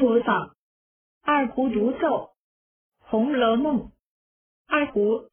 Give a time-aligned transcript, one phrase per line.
[0.00, 0.54] 播放
[1.22, 2.30] 二胡独奏
[2.98, 3.90] 红楼梦。
[4.66, 5.30] 二胡